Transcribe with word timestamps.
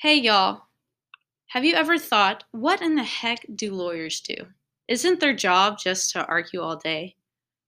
Hey, 0.00 0.20
y'all. 0.20 0.62
Have 1.48 1.64
you 1.64 1.74
ever 1.74 1.98
thought, 1.98 2.44
what 2.52 2.80
in 2.80 2.94
the 2.94 3.02
heck 3.02 3.44
do 3.52 3.74
lawyers 3.74 4.20
do? 4.20 4.36
Isn't 4.86 5.18
their 5.18 5.34
job 5.34 5.76
just 5.76 6.12
to 6.12 6.24
argue 6.24 6.60
all 6.60 6.76
day? 6.76 7.16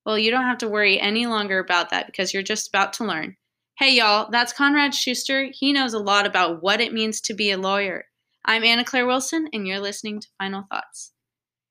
Well, 0.06 0.16
you 0.16 0.30
don't 0.30 0.44
have 0.44 0.58
to 0.58 0.68
worry 0.68 1.00
any 1.00 1.26
longer 1.26 1.58
about 1.58 1.90
that 1.90 2.06
because 2.06 2.32
you're 2.32 2.44
just 2.44 2.68
about 2.68 2.92
to 2.94 3.04
learn. 3.04 3.36
Hey, 3.80 3.96
y'all, 3.96 4.30
that's 4.30 4.52
Conrad 4.52 4.94
Schuster. 4.94 5.48
He 5.52 5.72
knows 5.72 5.92
a 5.92 5.98
lot 5.98 6.24
about 6.24 6.62
what 6.62 6.80
it 6.80 6.92
means 6.92 7.20
to 7.22 7.34
be 7.34 7.50
a 7.50 7.58
lawyer. 7.58 8.04
I'm 8.44 8.62
Anna 8.62 8.84
Claire 8.84 9.08
Wilson, 9.08 9.48
and 9.52 9.66
you're 9.66 9.80
listening 9.80 10.20
to 10.20 10.28
Final 10.38 10.62
Thoughts. 10.70 11.10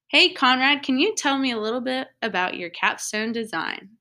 Hey, 0.09 0.33
Conrad, 0.33 0.83
can 0.83 0.99
you 0.99 1.15
tell 1.15 1.37
me 1.37 1.51
a 1.51 1.57
little 1.57 1.79
bit 1.79 2.09
about 2.21 2.57
your 2.57 2.69
capstone 2.69 3.31
design? 3.31 3.91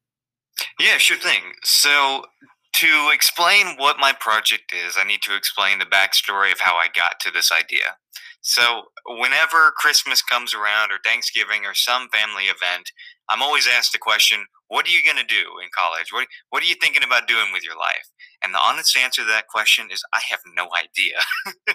Yeah, 0.80 0.98
sure 0.98 1.18
thing. 1.18 1.52
So, 1.62 2.24
to 2.74 3.10
explain 3.12 3.76
what 3.76 3.98
my 3.98 4.12
project 4.12 4.72
is, 4.72 4.96
I 4.98 5.04
need 5.04 5.22
to 5.22 5.36
explain 5.36 5.78
the 5.78 5.84
backstory 5.84 6.52
of 6.52 6.60
how 6.60 6.76
I 6.76 6.86
got 6.94 7.20
to 7.20 7.30
this 7.30 7.50
idea. 7.52 7.96
So, 8.40 8.82
whenever 9.06 9.72
Christmas 9.76 10.22
comes 10.22 10.54
around, 10.54 10.92
or 10.92 10.98
Thanksgiving, 11.04 11.66
or 11.66 11.74
some 11.74 12.08
family 12.08 12.44
event, 12.44 12.92
I'm 13.28 13.42
always 13.42 13.66
asked 13.66 13.92
the 13.92 13.98
question, 13.98 14.46
What 14.68 14.86
are 14.86 14.90
you 14.90 15.02
going 15.02 15.16
to 15.16 15.34
do 15.34 15.58
in 15.62 15.68
college? 15.76 16.12
What, 16.12 16.26
what 16.50 16.62
are 16.62 16.66
you 16.66 16.76
thinking 16.80 17.02
about 17.04 17.28
doing 17.28 17.52
with 17.52 17.64
your 17.64 17.76
life? 17.76 18.08
And 18.42 18.54
the 18.54 18.60
honest 18.64 18.96
answer 18.96 19.22
to 19.22 19.28
that 19.28 19.48
question 19.48 19.88
is, 19.92 20.02
I 20.14 20.20
have 20.30 20.40
no 20.54 20.68
idea. 20.76 21.18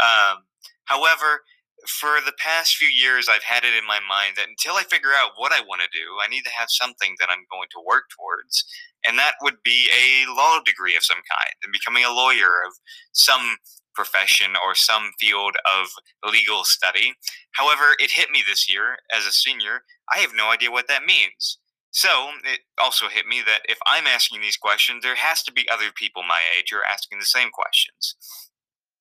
um, 0.00 0.44
however, 0.84 1.42
for 1.88 2.20
the 2.24 2.34
past 2.38 2.76
few 2.76 2.88
years, 2.88 3.28
I've 3.28 3.42
had 3.42 3.64
it 3.64 3.74
in 3.74 3.86
my 3.86 4.00
mind 4.08 4.36
that 4.36 4.48
until 4.48 4.74
I 4.74 4.84
figure 4.84 5.10
out 5.16 5.32
what 5.36 5.52
I 5.52 5.60
want 5.60 5.82
to 5.82 5.88
do, 5.98 6.18
I 6.22 6.28
need 6.28 6.44
to 6.44 6.56
have 6.56 6.68
something 6.70 7.14
that 7.18 7.28
I'm 7.30 7.46
going 7.50 7.68
to 7.72 7.84
work 7.86 8.04
towards. 8.16 8.64
And 9.06 9.18
that 9.18 9.34
would 9.42 9.62
be 9.64 9.90
a 9.90 10.30
law 10.32 10.60
degree 10.64 10.96
of 10.96 11.04
some 11.04 11.18
kind 11.18 11.54
and 11.64 11.72
becoming 11.72 12.04
a 12.04 12.14
lawyer 12.14 12.62
of 12.66 12.74
some 13.12 13.56
profession 13.94 14.52
or 14.64 14.74
some 14.74 15.10
field 15.20 15.56
of 15.66 15.88
legal 16.32 16.64
study. 16.64 17.14
However, 17.52 17.96
it 17.98 18.12
hit 18.12 18.30
me 18.30 18.42
this 18.46 18.72
year 18.72 18.96
as 19.12 19.26
a 19.26 19.32
senior. 19.32 19.82
I 20.14 20.18
have 20.20 20.32
no 20.34 20.50
idea 20.50 20.70
what 20.70 20.88
that 20.88 21.04
means. 21.04 21.58
So 21.90 22.30
it 22.44 22.60
also 22.80 23.08
hit 23.08 23.26
me 23.26 23.42
that 23.46 23.60
if 23.68 23.78
I'm 23.86 24.06
asking 24.06 24.40
these 24.40 24.56
questions, 24.56 25.02
there 25.02 25.16
has 25.16 25.42
to 25.44 25.52
be 25.52 25.68
other 25.70 25.90
people 25.94 26.22
my 26.22 26.40
age 26.56 26.68
who 26.70 26.78
are 26.78 26.84
asking 26.84 27.18
the 27.18 27.26
same 27.26 27.50
questions. 27.52 28.16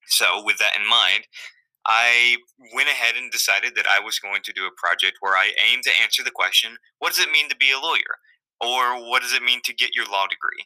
So, 0.07 0.43
with 0.43 0.57
that 0.57 0.75
in 0.77 0.87
mind, 0.87 1.25
I 1.87 2.37
went 2.73 2.89
ahead 2.89 3.15
and 3.15 3.31
decided 3.31 3.73
that 3.75 3.87
I 3.87 3.99
was 3.99 4.19
going 4.19 4.41
to 4.43 4.53
do 4.53 4.65
a 4.65 4.77
project 4.77 5.17
where 5.19 5.35
I 5.35 5.51
aim 5.57 5.81
to 5.83 6.01
answer 6.01 6.23
the 6.23 6.31
question 6.31 6.77
what 6.99 7.13
does 7.13 7.25
it 7.25 7.31
mean 7.31 7.49
to 7.49 7.55
be 7.55 7.71
a 7.71 7.79
lawyer? 7.79 8.19
Or 8.61 9.09
what 9.09 9.23
does 9.23 9.33
it 9.33 9.41
mean 9.41 9.61
to 9.65 9.73
get 9.73 9.95
your 9.95 10.05
law 10.05 10.27
degree? 10.27 10.65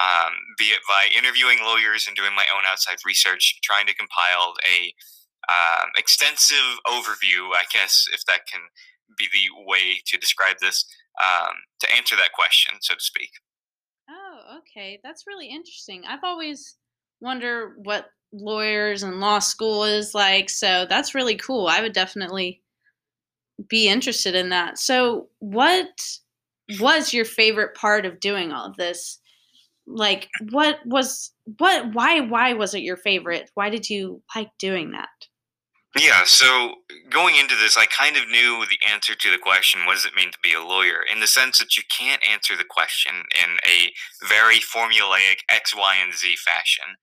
Um, 0.00 0.34
be 0.58 0.64
it 0.64 0.80
by 0.88 1.08
interviewing 1.16 1.58
lawyers 1.62 2.06
and 2.06 2.16
doing 2.16 2.34
my 2.34 2.44
own 2.54 2.64
outside 2.66 2.96
research, 3.06 3.60
trying 3.62 3.86
to 3.86 3.94
compile 3.94 4.54
a 4.66 4.92
um, 5.48 5.90
extensive 5.96 6.80
overview, 6.86 7.54
I 7.54 7.64
guess, 7.72 8.04
if 8.12 8.24
that 8.26 8.46
can 8.50 8.60
be 9.16 9.28
the 9.32 9.64
way 9.64 10.02
to 10.04 10.18
describe 10.18 10.56
this, 10.60 10.84
um, 11.22 11.54
to 11.80 11.96
answer 11.96 12.16
that 12.16 12.32
question, 12.32 12.74
so 12.80 12.94
to 12.94 13.00
speak. 13.00 13.30
Oh, 14.10 14.58
okay. 14.58 15.00
That's 15.02 15.24
really 15.26 15.48
interesting. 15.48 16.02
I've 16.06 16.24
always 16.24 16.76
wondered 17.20 17.76
what 17.84 18.06
lawyers 18.32 19.02
and 19.02 19.20
law 19.20 19.38
school 19.38 19.84
is 19.84 20.14
like. 20.14 20.50
So 20.50 20.86
that's 20.88 21.14
really 21.14 21.36
cool. 21.36 21.66
I 21.66 21.80
would 21.80 21.92
definitely 21.92 22.62
be 23.68 23.88
interested 23.88 24.34
in 24.34 24.50
that. 24.50 24.78
So, 24.78 25.28
what 25.38 25.88
was 26.80 27.12
your 27.12 27.24
favorite 27.24 27.74
part 27.74 28.04
of 28.04 28.20
doing 28.20 28.52
all 28.52 28.66
of 28.66 28.76
this? 28.76 29.18
Like, 29.86 30.28
what 30.50 30.78
was 30.84 31.32
what? 31.58 31.94
Why? 31.94 32.20
Why 32.20 32.52
was 32.54 32.74
it 32.74 32.82
your 32.82 32.96
favorite? 32.96 33.50
Why 33.54 33.70
did 33.70 33.88
you 33.88 34.22
like 34.34 34.50
doing 34.58 34.92
that? 34.92 35.08
Yeah, 35.98 36.24
so 36.26 36.74
going 37.08 37.36
into 37.36 37.56
this, 37.56 37.78
I 37.78 37.86
kind 37.86 38.18
of 38.18 38.28
knew 38.28 38.64
the 38.68 38.78
answer 38.92 39.14
to 39.14 39.30
the 39.30 39.38
question 39.38 39.86
what 39.86 39.94
does 39.94 40.04
it 40.04 40.14
mean 40.14 40.30
to 40.30 40.38
be 40.42 40.52
a 40.52 40.62
lawyer? 40.62 41.00
In 41.10 41.20
the 41.20 41.26
sense 41.26 41.58
that 41.58 41.76
you 41.76 41.84
can't 41.88 42.20
answer 42.26 42.54
the 42.54 42.68
question 42.68 43.14
in 43.42 43.56
a 43.64 43.92
very 44.28 44.56
formulaic 44.56 45.38
X, 45.48 45.74
Y, 45.74 45.96
and 46.02 46.12
Z 46.12 46.36
fashion 46.36 46.96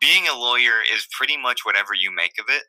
being 0.00 0.26
a 0.28 0.38
lawyer 0.38 0.80
is 0.94 1.06
pretty 1.16 1.36
much 1.36 1.64
whatever 1.64 1.94
you 1.94 2.14
make 2.14 2.34
of 2.38 2.46
it. 2.48 2.64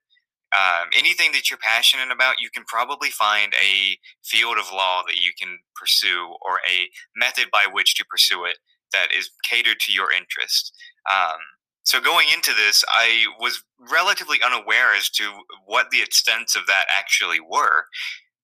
Um, 0.56 0.90
anything 0.96 1.32
that 1.32 1.50
you're 1.50 1.60
passionate 1.60 2.12
about, 2.12 2.40
you 2.40 2.50
can 2.54 2.64
probably 2.66 3.10
find 3.10 3.54
a 3.54 3.98
field 4.24 4.58
of 4.58 4.72
law 4.72 5.02
that 5.08 5.16
you 5.16 5.32
can 5.40 5.58
pursue 5.76 6.36
or 6.46 6.60
a 6.70 6.90
method 7.16 7.46
by 7.52 7.66
which 7.72 7.96
to 7.96 8.06
pursue 8.06 8.46
it 8.46 8.58
that 8.94 9.08
is 9.18 9.32
catered 9.44 9.80
to 9.82 9.92
your 9.92 10.12
interest. 10.12 10.74
Um, 11.12 11.40
so 11.84 12.00
going 12.00 12.28
into 12.34 12.54
this, 12.54 12.84
I 12.88 13.26
was 13.40 13.64
relatively 13.92 14.38
unaware 14.46 14.94
as 14.96 15.10
to 15.12 15.24
what 15.66 15.90
the 15.90 16.02
extents 16.02 16.56
of 16.56 16.68
that 16.68 16.86
actually 16.90 17.40
were, 17.40 17.86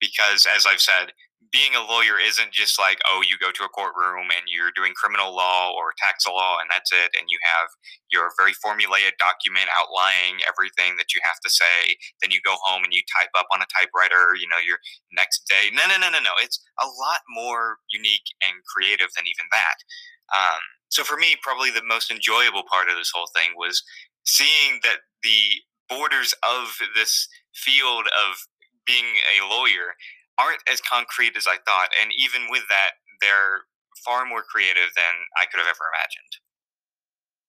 because 0.01 0.47
as 0.53 0.66
I've 0.66 0.81
said, 0.81 1.13
being 1.52 1.74
a 1.74 1.82
lawyer 1.82 2.20
isn't 2.20 2.52
just 2.52 2.80
like 2.80 3.00
oh 3.08 3.24
you 3.24 3.38
go 3.40 3.52
to 3.52 3.64
a 3.64 3.72
courtroom 3.72 4.28
and 4.36 4.46
you're 4.52 4.76
doing 4.76 4.94
criminal 4.94 5.36
law 5.36 5.72
or 5.74 5.96
tax 5.98 6.28
law 6.28 6.60
and 6.60 6.70
that's 6.70 6.92
it 6.92 7.10
and 7.18 7.32
you 7.32 7.40
have 7.42 7.70
your 8.12 8.30
very 8.38 8.54
formulaic 8.60 9.16
document 9.18 9.66
outlining 9.74 10.38
everything 10.46 11.00
that 11.00 11.16
you 11.16 11.22
have 11.24 11.40
to 11.42 11.50
say 11.50 11.96
then 12.22 12.32
you 12.32 12.40
go 12.46 12.56
home 12.68 12.84
and 12.84 12.94
you 12.94 13.02
type 13.08 13.32
up 13.40 13.48
on 13.54 13.62
a 13.64 13.70
typewriter 13.72 14.36
you 14.36 14.48
know 14.48 14.60
your 14.60 14.76
next 15.14 15.48
day. 15.48 15.70
No 15.74 15.88
no 15.88 15.98
no 16.00 16.10
no 16.10 16.20
no. 16.20 16.32
It's 16.42 16.60
a 16.82 16.88
lot 16.88 17.22
more 17.30 17.78
unique 17.92 18.28
and 18.48 18.64
creative 18.66 19.10
than 19.16 19.28
even 19.28 19.48
that. 19.52 19.78
Um, 20.36 20.62
so 20.90 21.04
for 21.04 21.18
me 21.18 21.36
probably 21.44 21.72
the 21.72 21.86
most 21.86 22.12
enjoyable 22.12 22.64
part 22.72 22.90
of 22.90 22.98
this 22.98 23.12
whole 23.16 23.30
thing 23.36 23.52
was 23.58 23.84
seeing 24.26 24.82
that 24.84 25.08
the 25.24 25.64
borders 25.90 26.34
of 26.44 26.76
this 26.96 27.28
field 27.56 28.08
of 28.08 28.38
being 28.86 29.06
a 29.40 29.48
lawyer 29.48 29.96
aren't 30.40 30.62
as 30.72 30.82
concrete 30.82 31.36
as 31.36 31.48
I 31.48 31.58
thought, 31.66 31.90
and 32.02 32.12
even 32.18 32.50
with 32.50 32.64
that, 32.70 32.92
they're 33.22 33.62
far 34.06 34.26
more 34.26 34.44
creative 34.44 34.90
than 34.96 35.14
I 35.42 35.46
could 35.46 35.60
have 35.60 35.68
ever 35.68 35.86
imagined. 35.94 36.40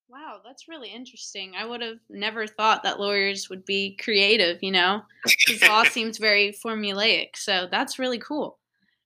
Wow, 0.08 0.40
that's 0.44 0.66
really 0.66 0.88
interesting. 0.88 1.52
I 1.56 1.64
would 1.64 1.80
have 1.82 1.98
never 2.08 2.46
thought 2.46 2.82
that 2.82 2.98
lawyers 2.98 3.48
would 3.48 3.64
be 3.64 3.96
creative, 4.02 4.58
you 4.60 4.72
know, 4.72 5.02
because 5.46 5.62
law 5.68 5.84
seems 5.90 6.18
very 6.18 6.52
formulaic. 6.64 7.36
So 7.36 7.68
that's 7.70 7.98
really 7.98 8.18
cool. 8.18 8.58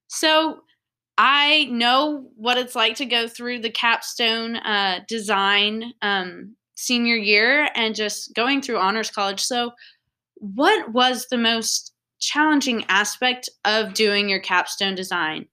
So 0.06 0.62
I 1.19 1.69
know 1.71 2.31
what 2.37 2.59
it's 2.59 2.75
like 2.75 2.97
to 2.97 3.06
go 3.06 3.28
through 3.28 3.61
the 3.61 3.71
capstone 3.71 4.56
uh, 4.56 5.01
design 5.06 5.93
um, 6.03 6.56
senior 6.75 7.16
year 7.16 7.69
and 7.75 7.95
just 7.95 8.34
going 8.34 8.62
through 8.62 8.78
honors 8.78 9.11
college. 9.11 9.41
So, 9.41 9.72
what 10.37 10.93
was 10.93 11.27
the 11.31 11.39
most 11.39 11.94
challenging 12.24 12.84
aspect 12.88 13.48
of 13.64 13.94
doing 13.94 14.28
your 14.28 14.40
capstone 14.40 14.94
design? 14.94 15.46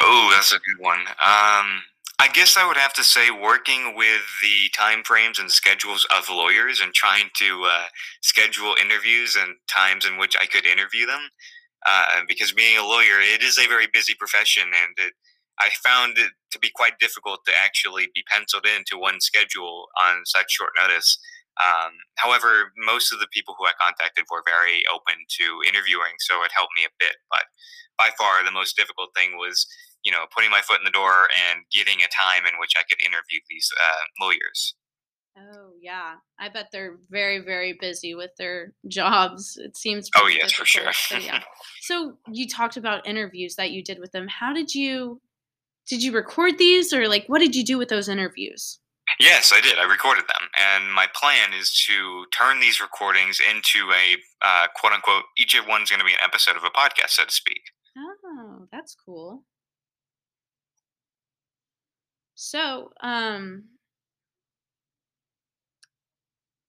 Oh, 0.00 0.30
that's 0.34 0.52
a 0.52 0.56
good 0.56 0.84
one. 0.84 1.00
Um, 1.00 1.82
I 2.18 2.28
guess 2.32 2.56
I 2.56 2.66
would 2.66 2.76
have 2.76 2.92
to 2.94 3.04
say 3.04 3.30
working 3.30 3.94
with 3.96 4.22
the 4.42 4.70
time 4.76 5.02
frames 5.04 5.38
and 5.38 5.50
schedules 5.50 6.06
of 6.16 6.28
lawyers 6.30 6.80
and 6.80 6.92
trying 6.94 7.30
to 7.36 7.64
uh, 7.64 7.84
schedule 8.22 8.74
interviews 8.80 9.36
and 9.36 9.56
times 9.68 10.06
in 10.06 10.16
which 10.18 10.36
I 10.40 10.46
could 10.46 10.66
interview 10.66 11.06
them. 11.06 11.20
Uh, 11.86 12.22
because 12.26 12.52
being 12.52 12.78
a 12.78 12.82
lawyer, 12.82 13.20
it 13.20 13.42
is 13.42 13.58
a 13.58 13.68
very 13.68 13.86
busy 13.92 14.14
profession, 14.14 14.64
and 14.64 15.06
it, 15.06 15.12
I 15.60 15.68
found 15.84 16.18
it 16.18 16.32
to 16.50 16.58
be 16.58 16.70
quite 16.74 16.98
difficult 16.98 17.44
to 17.46 17.52
actually 17.56 18.08
be 18.14 18.24
penciled 18.26 18.66
into 18.66 18.98
one 18.98 19.20
schedule 19.20 19.86
on 20.02 20.22
such 20.24 20.50
short 20.50 20.70
notice. 20.76 21.18
Um, 21.56 21.92
however, 22.16 22.72
most 22.76 23.12
of 23.12 23.20
the 23.20 23.30
people 23.32 23.54
who 23.56 23.64
I 23.64 23.72
contacted 23.80 24.26
were 24.30 24.44
very 24.44 24.84
open 24.92 25.24
to 25.40 25.46
interviewing, 25.64 26.20
so 26.20 26.44
it 26.44 26.52
helped 26.52 26.76
me 26.76 26.84
a 26.84 26.92
bit. 27.00 27.16
But 27.30 27.48
by 27.96 28.10
far, 28.18 28.44
the 28.44 28.52
most 28.52 28.76
difficult 28.76 29.10
thing 29.16 29.36
was, 29.36 29.66
you 30.04 30.12
know, 30.12 30.28
putting 30.34 30.50
my 30.50 30.60
foot 30.60 30.80
in 30.80 30.84
the 30.84 30.94
door 30.94 31.32
and 31.48 31.64
getting 31.72 32.04
a 32.04 32.12
time 32.12 32.44
in 32.44 32.60
which 32.60 32.74
I 32.76 32.84
could 32.84 33.00
interview 33.00 33.40
these 33.48 33.70
uh, 33.72 34.04
lawyers. 34.20 34.76
Oh 35.38 35.72
yeah, 35.80 36.14
I 36.38 36.48
bet 36.48 36.68
they're 36.72 36.96
very 37.10 37.40
very 37.40 37.76
busy 37.78 38.14
with 38.14 38.30
their 38.38 38.72
jobs. 38.88 39.58
It 39.62 39.76
seems. 39.76 40.08
Oh 40.16 40.28
yes, 40.28 40.56
difficult. 40.56 40.56
for 40.56 40.64
sure. 40.64 40.92
so, 40.92 41.18
yeah. 41.18 41.42
So 41.82 42.14
you 42.32 42.48
talked 42.48 42.76
about 42.76 43.06
interviews 43.06 43.56
that 43.56 43.70
you 43.70 43.82
did 43.82 43.98
with 44.00 44.12
them. 44.12 44.28
How 44.28 44.52
did 44.52 44.74
you? 44.74 45.20
Did 45.86 46.02
you 46.02 46.12
record 46.12 46.58
these, 46.58 46.92
or 46.92 47.06
like 47.06 47.26
what 47.28 47.38
did 47.38 47.54
you 47.54 47.64
do 47.64 47.78
with 47.78 47.88
those 47.88 48.08
interviews? 48.08 48.80
Yes, 49.20 49.52
I 49.54 49.60
did. 49.60 49.78
I 49.78 49.84
recorded 49.84 50.24
them, 50.24 50.48
and 50.58 50.92
my 50.92 51.06
plan 51.14 51.54
is 51.58 51.72
to 51.86 52.26
turn 52.36 52.60
these 52.60 52.80
recordings 52.80 53.40
into 53.40 53.90
a 53.92 54.16
uh, 54.42 54.66
quote 54.74 54.92
unquote. 54.92 55.24
Each 55.38 55.54
of 55.54 55.66
one's 55.66 55.90
going 55.90 56.00
to 56.00 56.06
be 56.06 56.12
an 56.12 56.18
episode 56.22 56.56
of 56.56 56.64
a 56.64 56.70
podcast, 56.70 57.10
so 57.10 57.24
to 57.24 57.32
speak. 57.32 57.62
Oh, 57.96 58.66
that's 58.72 58.94
cool. 58.94 59.44
So, 62.34 62.90
um, 63.00 63.64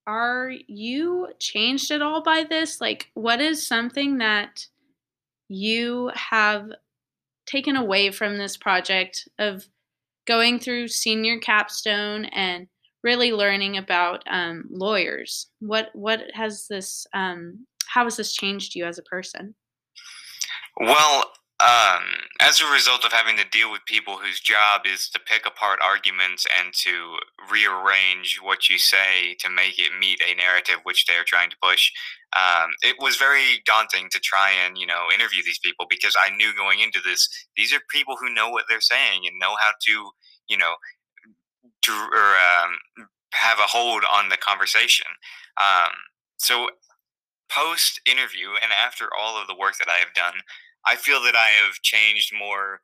are 0.06 0.52
you 0.68 1.34
changed 1.40 1.92
at 1.92 2.02
all 2.02 2.24
by 2.24 2.46
this? 2.50 2.80
Like, 2.80 3.12
what 3.14 3.42
is 3.42 3.68
something 3.68 4.20
that 4.20 4.68
you 5.50 6.12
have 6.14 6.72
taken 7.46 7.76
away 7.76 8.12
from 8.12 8.38
this 8.38 8.56
project 8.56 9.28
of 9.38 9.68
going 10.28 10.60
through 10.60 10.90
senior 10.90 11.40
capstone 11.40 12.26
and 12.26 12.68
really 13.04 13.32
learning 13.32 13.78
about 13.78 14.24
um, 14.30 14.66
lawyers. 14.70 15.48
What 15.60 15.90
what 15.94 16.22
has 16.34 16.68
this? 16.70 17.08
Um, 17.14 17.66
how 17.88 18.04
has 18.04 18.18
this 18.18 18.34
changed 18.34 18.76
you 18.76 18.86
as 18.86 18.98
a 18.98 19.04
person? 19.04 19.56
Well, 20.80 21.32
um, 21.60 22.04
as 22.42 22.62
a 22.62 22.72
result 22.72 23.04
of 23.06 23.12
having 23.14 23.38
to 23.38 23.50
deal 23.52 23.72
with 23.72 23.82
people 23.86 24.18
whose 24.18 24.40
job 24.40 24.82
is 24.86 25.10
to 25.10 25.20
pick 25.20 25.46
apart 25.46 25.80
arguments 25.84 26.46
and 26.60 26.74
to 26.74 27.18
rearrange 27.52 28.40
what 28.42 28.70
you 28.70 28.78
say 28.78 29.36
to 29.40 29.50
make 29.50 29.80
it 29.80 29.92
meet 30.00 30.22
a 30.22 30.36
narrative 30.36 30.78
which 30.84 31.06
they're 31.06 31.24
trying 31.26 31.50
to 31.50 31.56
push, 31.62 31.92
um, 32.36 32.72
it 32.84 32.96
was 33.00 33.16
very 33.18 33.62
daunting 33.66 34.10
to 34.12 34.20
try 34.20 34.52
and 34.66 34.78
you 34.78 34.86
know 34.86 35.08
interview 35.14 35.42
these 35.44 35.60
people 35.60 35.86
because 35.90 36.16
I 36.20 36.36
knew 36.36 36.54
going 36.56 36.80
into 36.80 37.00
this 37.04 37.28
these 37.58 37.74
are 37.74 37.80
people 37.92 38.16
who 38.20 38.34
know 38.34 38.50
what 38.50 38.66
they're 38.70 38.82
saying 38.82 39.22
and 39.26 39.40
know 39.40 39.56
how 39.60 39.72
to 39.88 40.10
you 40.50 40.58
know 40.58 40.76
to 41.84 41.92
or, 41.92 42.36
um, 42.36 43.08
have 43.34 43.60
a 43.60 43.64
hold 43.64 44.04
on 44.14 44.30
the 44.30 44.38
conversation. 44.38 45.08
Um, 45.62 45.92
so 46.38 46.70
post 47.52 48.02
interview 48.06 48.50
and 48.62 48.72
after 48.74 49.08
all 49.18 49.40
of 49.42 49.48
the 49.48 49.56
work 49.56 49.78
that 49.80 49.90
I 49.90 49.98
have 49.98 50.14
done, 50.16 50.34
I 50.86 50.96
feel 50.96 51.22
that 51.24 51.36
I 51.36 51.50
have 51.64 51.82
changed 51.84 52.34
more 52.38 52.82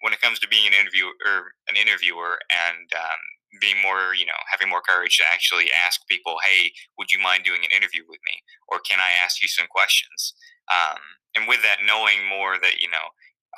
when 0.00 0.12
it 0.12 0.20
comes 0.20 0.38
to 0.40 0.48
being 0.48 0.66
an 0.66 0.74
interviewer, 0.74 1.12
er, 1.26 1.52
an 1.68 1.76
interviewer, 1.76 2.38
and 2.50 2.88
um, 2.94 3.20
being 3.60 3.80
more, 3.80 4.14
you 4.14 4.26
know, 4.26 4.36
having 4.50 4.68
more 4.68 4.82
courage 4.82 5.16
to 5.18 5.24
actually 5.32 5.70
ask 5.72 6.00
people, 6.08 6.36
"Hey, 6.44 6.72
would 6.98 7.12
you 7.12 7.20
mind 7.20 7.44
doing 7.44 7.64
an 7.64 7.70
interview 7.74 8.02
with 8.08 8.20
me?" 8.26 8.42
or 8.68 8.80
"Can 8.80 9.00
I 9.00 9.10
ask 9.22 9.42
you 9.42 9.48
some 9.48 9.66
questions?" 9.68 10.34
Um, 10.70 10.98
and 11.34 11.48
with 11.48 11.62
that, 11.62 11.84
knowing 11.84 12.28
more 12.28 12.58
that 12.60 12.80
you 12.80 12.90
know, 12.90 13.08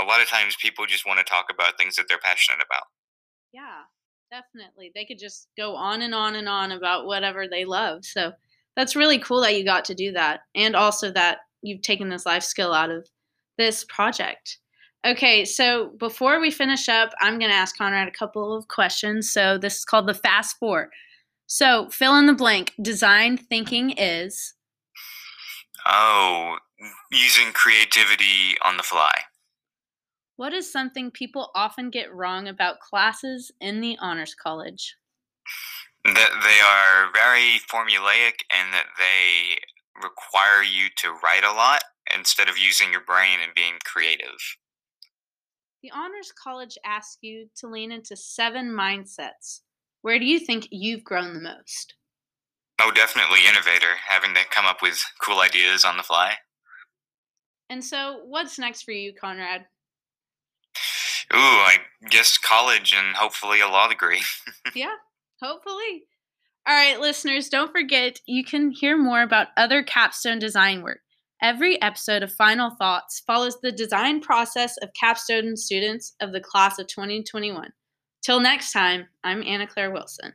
a 0.01 0.05
lot 0.05 0.21
of 0.21 0.29
times 0.29 0.57
people 0.61 0.87
just 0.87 1.07
want 1.07 1.19
to 1.19 1.25
talk 1.25 1.47
about 1.51 1.77
things 1.79 1.97
that 1.97 2.07
they're 2.09 2.19
passionate 2.19 2.65
about. 2.65 2.85
Yeah, 3.53 3.83
definitely. 4.31 4.93
They 4.95 5.05
could 5.05 5.19
just 5.19 5.49
go 5.57 5.75
on 5.75 6.03
and 6.03 6.15
on 6.15 6.37
and 6.37 6.49
on 6.49 6.73
about 6.73 7.07
whatever 7.07 7.49
they 7.49 7.65
love. 7.65 8.05
So 8.05 8.33
that's 8.77 8.97
really 8.97 9.19
cool 9.19 9.41
that 9.41 9.57
you 9.57 9.65
got 9.65 9.85
to 9.87 9.95
do 9.95 10.13
that, 10.13 10.41
and 10.55 10.77
also 10.77 11.11
that 11.13 11.39
you've 11.63 11.83
taken 11.83 12.09
this 12.09 12.27
life 12.27 12.45
skill 12.45 12.73
out 12.73 12.91
of 12.91 13.09
this 13.59 13.85
project. 13.85 14.59
Okay, 15.07 15.45
so 15.45 15.91
before 15.99 16.41
we 16.41 16.51
finish 16.51 16.89
up, 16.89 17.11
I'm 17.21 17.39
going 17.39 17.51
to 17.51 17.57
ask 17.57 17.77
Conrad 17.77 18.09
a 18.09 18.13
couple 18.13 18.57
of 18.57 18.69
questions. 18.69 19.31
So 19.31 19.59
this 19.59 19.79
is 19.79 19.85
called 19.85 20.07
the 20.07 20.15
Fast 20.15 20.57
Four. 20.59 20.91
So 21.47 21.89
fill 21.91 22.17
in 22.17 22.27
the 22.27 22.33
blank. 22.33 22.73
Design 22.81 23.37
thinking 23.37 23.91
is. 23.91 24.55
Oh, 25.87 26.59
using 27.11 27.53
creativity 27.53 28.57
on 28.63 28.77
the 28.77 28.83
fly. 28.83 29.13
What 30.37 30.53
is 30.53 30.71
something 30.71 31.11
people 31.11 31.51
often 31.55 31.91
get 31.91 32.15
wrong 32.15 32.47
about 32.47 32.81
classes 32.81 33.51
in 33.61 33.81
the 33.81 33.97
Honors 34.01 34.35
College? 34.35 34.97
That 36.05 36.15
they 36.15 36.61
are 36.61 37.11
very 37.13 37.59
formulaic 37.69 38.45
and 38.55 38.73
that 38.73 38.87
they 38.99 39.59
require 40.03 40.63
you 40.63 40.89
to 40.99 41.13
write 41.23 41.45
a 41.45 41.53
lot 41.53 41.83
instead 42.17 42.49
of 42.49 42.59
using 42.59 42.91
your 42.91 43.05
brain 43.05 43.39
and 43.43 43.55
being 43.55 43.75
creative. 43.85 44.57
The 45.83 45.91
Honors 45.93 46.33
College 46.33 46.77
asks 46.85 47.19
you 47.21 47.49
to 47.57 47.69
lean 47.69 47.93
into 47.93 48.17
seven 48.17 48.71
mindsets. 48.71 49.61
Where 50.03 50.19
do 50.19 50.25
you 50.25 50.41
think 50.41 50.69
you've 50.71 51.05
grown 51.05 51.35
the 51.35 51.41
most? 51.41 51.95
Oh, 52.81 52.91
definitely 52.93 53.41
innovator, 53.49 53.95
having 54.09 54.35
to 54.35 54.41
come 54.51 54.65
up 54.65 54.83
with 54.83 55.05
cool 55.21 55.41
ideas 55.41 55.85
on 55.85 55.97
the 55.97 56.03
fly. 56.03 56.35
And 57.71 57.85
so, 57.85 58.21
what's 58.25 58.59
next 58.59 58.83
for 58.83 58.93
you, 58.93 59.13
Conrad? 59.13 59.67
Ooh, 61.35 61.37
I 61.37 61.79
guess 62.09 62.39
college 62.39 62.95
and 62.97 63.15
hopefully 63.17 63.61
a 63.61 63.69
law 63.69 63.89
degree. 63.89 64.23
yeah, 64.75 64.95
hopefully. 65.43 66.05
All 66.69 66.75
right, 66.75 67.01
listeners, 67.01 67.49
don't 67.49 67.73
forget 67.73 68.21
you 68.27 68.45
can 68.45 68.73
hear 68.73 68.99
more 68.99 69.23
about 69.23 69.49
other 69.57 69.83
capstone 69.83 70.39
design 70.39 70.83
work. 70.83 70.99
Every 71.41 71.81
episode 71.81 72.23
of 72.23 72.31
Final 72.31 72.69
Thoughts 72.69 73.23
follows 73.27 73.59
the 73.63 73.73
design 73.73 74.21
process 74.21 74.77
of 74.83 74.91
capstone 74.93 75.57
students 75.57 76.15
of 76.21 76.33
the 76.33 76.43
class 76.43 76.79
of 76.79 76.87
2021. 76.89 77.71
Till 78.21 78.41
next 78.41 78.73
time, 78.73 79.07
I'm 79.25 79.43
Anna 79.45 79.67
Claire 79.67 79.91
Wilson. 79.91 80.35